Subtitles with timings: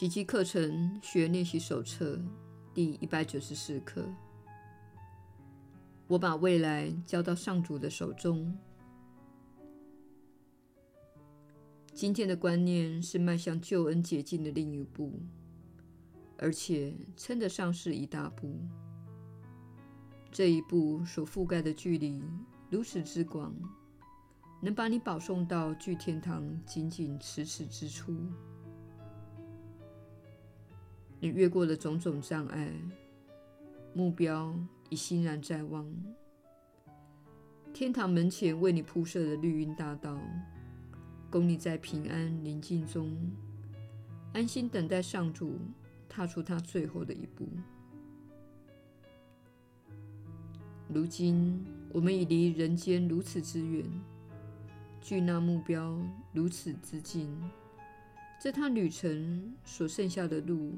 [0.00, 2.18] 奇迹课程学练习手册
[2.72, 4.08] 第一百九十四课。
[6.06, 8.56] 我把未来交到上主的手中。
[11.92, 15.12] 今天的观念是迈向救恩捷径的另一步，
[16.38, 18.58] 而且称得上是一大步。
[20.32, 22.24] 这一步所覆盖的距离
[22.70, 23.54] 如此之广，
[24.62, 28.16] 能把你保送到距天堂仅仅咫尺之处。
[31.20, 32.72] 你越过了种种障碍，
[33.92, 35.86] 目标已欣然在望。
[37.74, 40.18] 天堂门前为你铺设的绿荫大道，
[41.28, 43.14] 供你在平安宁静中
[44.32, 45.58] 安心等待上主
[46.08, 47.46] 踏出他最后的一步。
[50.88, 51.62] 如今，
[51.92, 53.84] 我们已离人间如此之远，
[55.02, 55.96] 距那目标
[56.32, 57.30] 如此之近，
[58.40, 60.72] 这趟旅程所剩下的路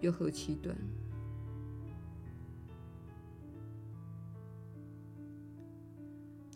[0.00, 0.76] 又何其短！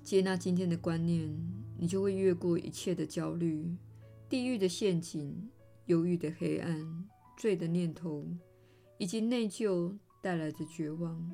[0.03, 1.35] 接纳今天的观念，
[1.79, 3.75] 你就会越过一切的焦虑、
[4.29, 5.51] 地狱的陷阱、
[5.87, 8.27] 忧郁的黑暗、罪的念头，
[8.99, 11.33] 以及内疚带来的绝望。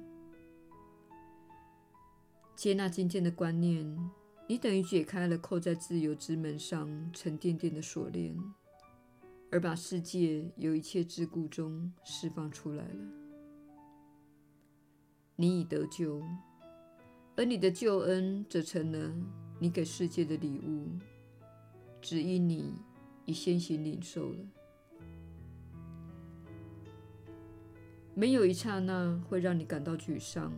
[2.54, 3.98] 接纳今天的观念，
[4.48, 8.36] 你等于解开了扣在自由之门上沉甸甸的锁链，
[9.50, 13.00] 而把世界由一切桎梏中释放出来了。
[15.36, 16.22] 你已得救，
[17.36, 19.14] 而你的救恩则成了
[19.58, 20.98] 你给世界的礼物，
[22.00, 22.74] 只因你
[23.24, 24.38] 已先行领受了。
[28.14, 30.52] 没有一刹那会让你感到沮丧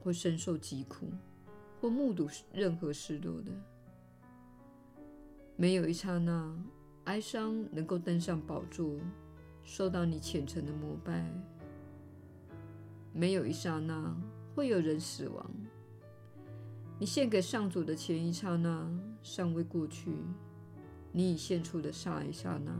[0.00, 1.10] 或深受疾苦。
[1.78, 3.52] 或目睹任何失落的，
[5.56, 6.56] 没有一刹那
[7.06, 8.96] 哀伤能够登上宝座，
[9.62, 11.24] 受到你虔诚的膜拜；
[13.12, 14.14] 没有一刹那
[14.54, 15.50] 会有人死亡。
[16.98, 18.90] 你献给上主的前一刹那
[19.22, 20.10] 尚未过去，
[21.12, 22.72] 你已献出的下一刹那，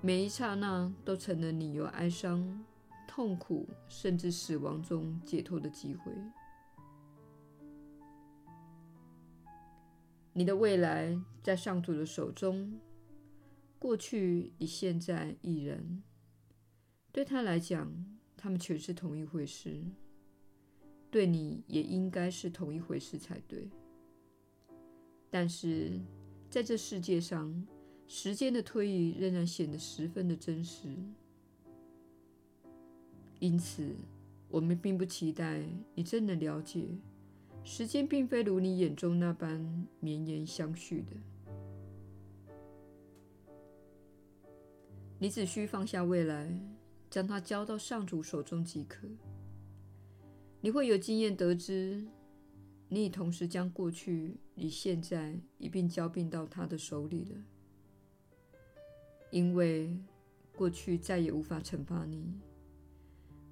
[0.00, 2.64] 每一刹那都成了你由哀伤、
[3.06, 6.10] 痛苦甚至死亡中解脱的机会。
[10.34, 12.80] 你的未来在上主的手中，
[13.78, 16.02] 过去你现在亦然。
[17.12, 17.92] 对他来讲，
[18.36, 19.70] 他们全是同一回事；
[21.10, 23.68] 对你也应该是同一回事才对。
[25.30, 26.00] 但是，
[26.48, 27.66] 在这世界上，
[28.06, 30.88] 时间的推移仍然显得十分的真实。
[33.38, 33.94] 因此，
[34.48, 35.62] 我们并不期待
[35.94, 36.86] 你真的了解。
[37.64, 41.16] 时间并非如你眼中那般绵延相续的，
[45.18, 46.52] 你只需放下未来，
[47.08, 49.06] 将它交到上主手中即可。
[50.60, 52.04] 你会有经验得知，
[52.88, 57.36] 你已同时将过去与现在一并交并到他的手里了，
[59.30, 59.96] 因为
[60.54, 62.32] 过去再也无法惩罚你，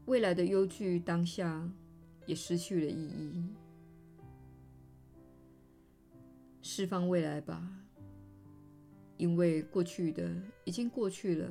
[0.06, 1.72] 未来的忧惧当下
[2.26, 3.44] 也失去了意义。
[6.62, 7.68] 释放未来吧，
[9.16, 10.30] 因为过去的
[10.64, 11.50] 已经过去了。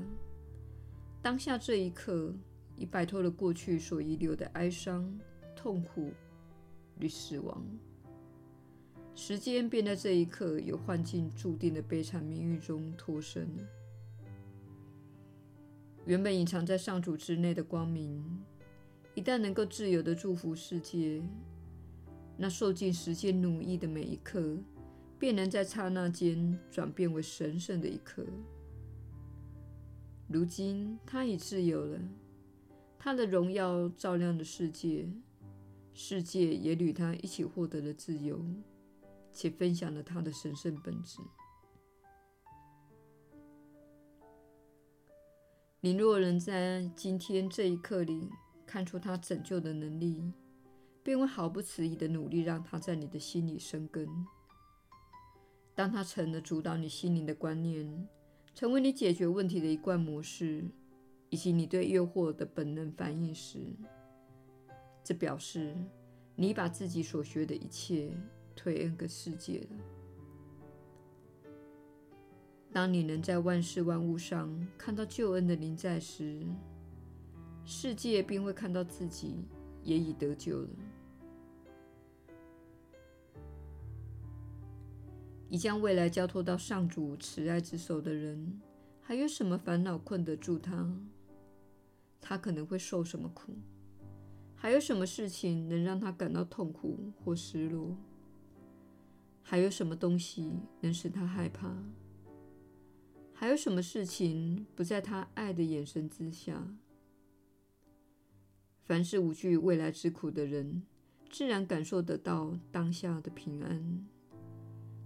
[1.21, 2.33] 当下这一刻，
[2.75, 5.19] 已摆脱了过去所遗留的哀伤、
[5.55, 6.11] 痛苦
[6.99, 7.65] 与死亡。
[9.15, 13.63] 时间便在这一刻，由幻境注定的悲惨命运中脱身了。
[16.05, 18.23] 原本隐藏在上主之内的光明，
[19.13, 21.21] 一旦能够自由地祝福世界，
[22.37, 24.57] 那受尽时间奴役的每一刻，
[25.19, 28.25] 便能在刹那间转变为神圣的一刻。
[30.29, 31.99] 如今他已自由了，
[32.97, 35.09] 他的荣耀照亮了世界，
[35.93, 38.39] 世界也与他一起获得了自由，
[39.33, 41.19] 且分享了他的神圣本质。
[45.81, 48.29] 你若能在今天这一刻里
[48.65, 50.31] 看出他拯救的能力，
[51.03, 54.07] 便会毫不迟疑的努力让他在你的心里生根。
[55.79, 58.05] 当它成了主导你心灵的观念，
[58.53, 60.65] 成为你解决问题的一贯模式，
[61.29, 63.59] 以及你对诱惑的本能反应时，
[65.05, 65.73] 这表示
[66.35, 68.11] 你把自己所学的一切
[68.57, 69.77] 推恩给世界了。
[72.73, 76.45] 当你能在万事万物上看到救恩的临在时，
[77.63, 79.45] 世界便会看到自己
[79.81, 80.69] 也已得救了。
[85.49, 88.61] 已将未来交托到上主慈爱之手的人，
[89.01, 90.95] 还有什么烦恼困得住他？
[92.21, 93.53] 他可能会受什么苦？
[94.55, 97.97] 还有什么事情能让他感到痛苦或失落？
[99.41, 100.51] 还有什么东西
[100.81, 101.75] 能使他害怕？
[103.33, 106.75] 还有什么事情不在他爱的眼神之下？
[108.83, 110.83] 凡是无惧未来之苦的人，
[111.31, 114.05] 自然感受得到当下的平安，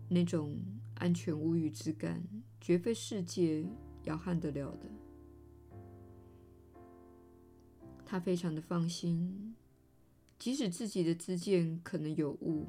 [0.10, 0.58] 那种
[0.96, 2.24] 安全无虞之感，
[2.62, 3.66] 绝非世界
[4.04, 4.90] 摇撼得了的。
[8.06, 9.56] 他非常的放心，
[10.38, 12.68] 即使自己的知见可能有误。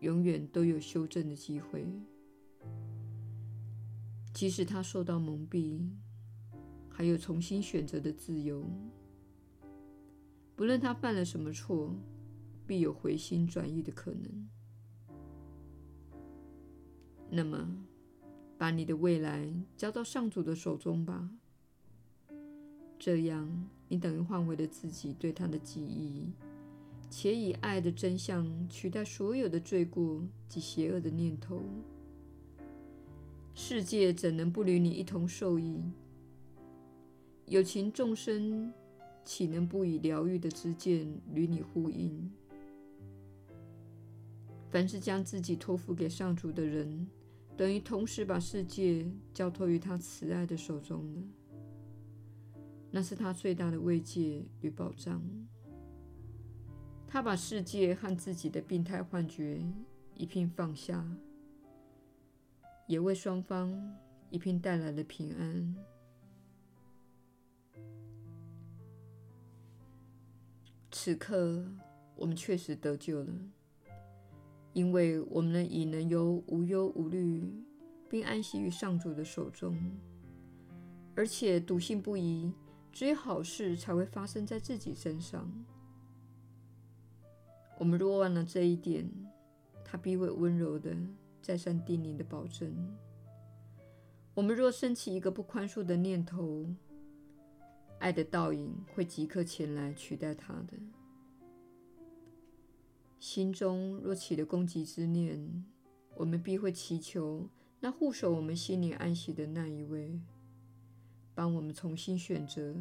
[0.00, 1.84] 永远都有修正的机会，
[4.32, 5.88] 即使他受到蒙蔽，
[6.88, 8.64] 还有重新选择的自由。
[10.54, 11.96] 不论他犯了什么错，
[12.64, 14.48] 必有回心转意的可能。
[17.30, 17.68] 那么，
[18.56, 21.30] 把你的未来交到上主的手中吧。
[22.98, 26.32] 这样，你等于换回了自己对他的记忆。
[27.10, 31.62] 且以爱的真相取代所有的罪过及邪恶的念头，
[33.54, 35.80] 世界怎能不与你一同受益？
[37.46, 38.70] 有情众生
[39.24, 42.30] 岂能不以疗愈的之见与你呼应？
[44.68, 47.08] 凡是将自己托付给上主的人，
[47.58, 51.22] 等于同时把世界交托于他慈爱的手中了。
[52.88, 55.20] 那是他最大的慰藉与保障。
[57.08, 59.60] 他把世界和自己的病态幻觉
[60.14, 61.04] 一并放下，
[62.86, 63.96] 也为双方
[64.30, 65.74] 一并带来了平安。
[70.92, 71.66] 此刻，
[72.14, 73.32] 我们确实得救了，
[74.78, 77.52] 因为我们已能由无忧无虑，
[78.08, 79.76] 并安息于上主的手中，
[81.16, 82.52] 而且笃信不疑，
[82.92, 85.52] 只有好事才会发生在自己身上。
[87.76, 89.10] 我们若忘了这一点，
[89.84, 90.96] 他必会温柔的
[91.42, 92.72] 再三叮咛的保证。
[94.34, 96.64] 我们若生起一个不宽恕的念头，
[97.98, 100.78] 爱的倒影会即刻前来取代他的。
[103.18, 105.64] 心中若起了攻击之念，
[106.16, 107.48] 我们必会祈求
[107.80, 110.20] 那护守我们心灵安息的那一位，
[111.34, 112.76] 帮我们重新选择，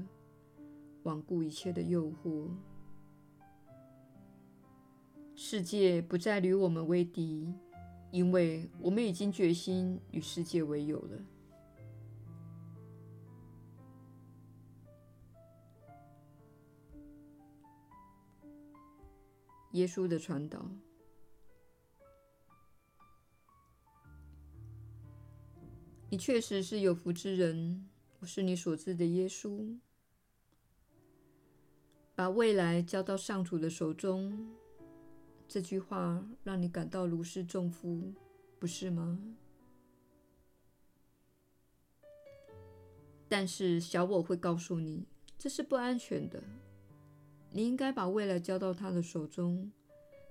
[1.04, 2.50] 罔顾一切的诱惑。
[5.36, 7.54] 世界不再与我们为敌，
[8.12, 11.19] 因为我们已经决心与世界为友了。
[19.71, 20.65] 耶稣的传导，
[26.09, 27.87] 你确实是有福之人。
[28.19, 29.77] 我是你所知的耶稣，
[32.15, 34.55] 把未来交到上主的手中。
[35.47, 38.13] 这句话让你感到如释重负，
[38.57, 39.19] 不是吗？
[43.29, 45.05] 但是小我会告诉你，
[45.37, 46.41] 这是不安全的。
[47.57, 49.71] 你应该把未来交到他的手中。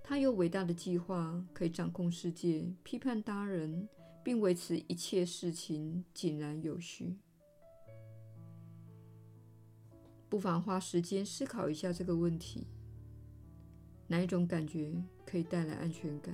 [0.00, 3.88] 他有伟大的计划，可以掌控世界，批判他人，
[4.22, 7.16] 并维持一切事情井然有序。
[10.28, 12.68] 不妨花时间思考一下这个问题。
[14.06, 16.32] 哪一种感觉可以带来安全感？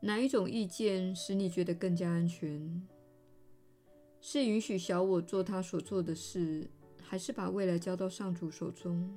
[0.00, 2.88] 哪一种意见使你觉得更加安全？
[4.22, 6.70] 是允许小我做他所做的事，
[7.10, 9.12] 还是把未来交到上主手中？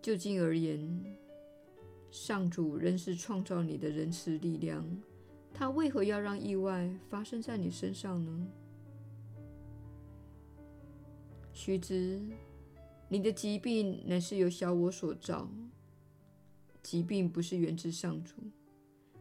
[0.00, 1.04] 就今而言，
[2.10, 4.82] 上主仍是创造你的仁慈力量，
[5.52, 8.46] 他为何要让意外发生在你身上呢？
[11.52, 12.18] 须知。
[13.10, 15.46] 你的疾病乃是由小我所造，
[16.82, 18.36] 疾病不是源自上主，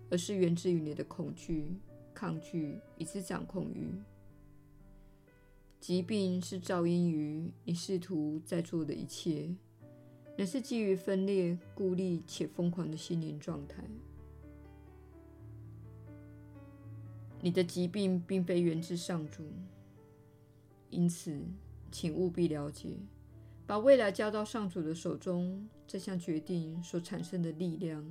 [0.09, 1.75] 而是源自于你的恐惧、
[2.13, 3.91] 抗拒以及掌控欲。
[5.79, 9.55] 疾病是肇因于你试图在做的一切，
[10.37, 13.83] 乃是基于分裂、孤立且疯狂的心灵状态。
[17.41, 19.45] 你的疾病并非源自上主，
[20.89, 21.41] 因此，
[21.89, 22.97] 请务必了解。
[23.65, 28.03] 把未来交到上主的手中，这项决定所产生的力量、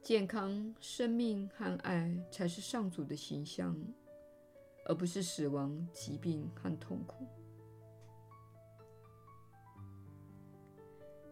[0.00, 3.76] 健康、生命和爱，才是上主的形象，
[4.84, 7.26] 而不是死亡、疾病和痛苦。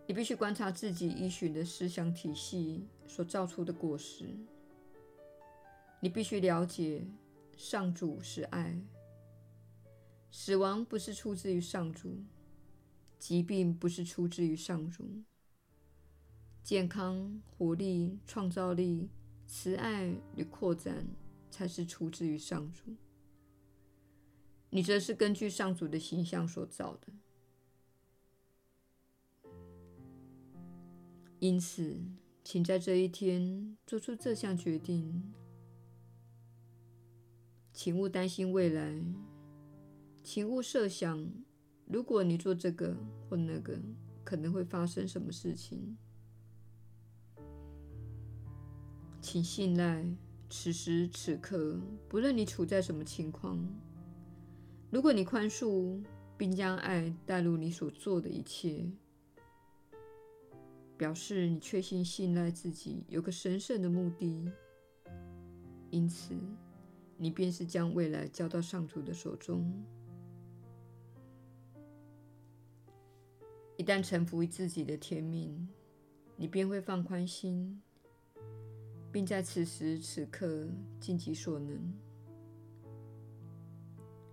[0.07, 4.27] 你必须观察自己依循的思想体系所造出的果实。
[6.01, 7.07] 你必须了解，
[7.57, 8.81] 上主是爱。
[10.33, 12.25] 死亡不是出自于上主，
[13.19, 15.23] 疾病不是出自于上主，
[16.65, 19.09] 健康、活力、创造力、
[19.47, 21.07] 慈爱与扩展
[21.51, 22.97] 才是出自于上主。
[24.71, 27.09] 你则是根据上主的形象所造的。
[31.41, 31.99] 因此，
[32.45, 35.33] 请在这一天做出这项决定。
[37.73, 39.03] 请勿担心未来，
[40.23, 41.27] 请勿设想，
[41.87, 42.95] 如果你做这个
[43.29, 43.81] 或那个，
[44.23, 45.97] 可能会发生什么事情。
[49.23, 50.05] 请信赖，
[50.51, 53.59] 此时此刻，不论你处在什么情况，
[54.91, 56.03] 如果你宽恕
[56.37, 58.91] 并将爱带入你所做的一切，
[60.97, 64.51] 表示你确信信赖自己有个神圣的目的，
[65.91, 66.35] 因此。
[67.23, 69.71] 你便是将未来交到上主的手中。
[73.77, 75.69] 一旦臣服于自己的天命，
[76.35, 77.83] 你便会放宽心，
[79.13, 80.67] 并在此时此刻
[80.99, 81.93] 尽己所能。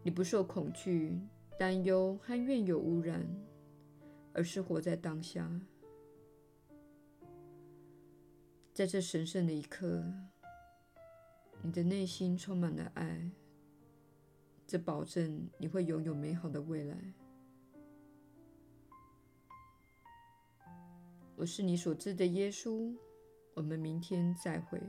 [0.07, 1.19] 你不受恐惧、
[1.59, 3.27] 担忧和怨尤污染，
[4.31, 5.51] 而是活在当下。
[8.73, 10.01] 在这神圣的一刻。
[11.61, 13.29] 你的内心充满了爱，
[14.65, 16.95] 这保证你会拥有美好的未来。
[21.35, 22.95] 我是你所知的耶稣，
[23.55, 24.81] 我们明天再会。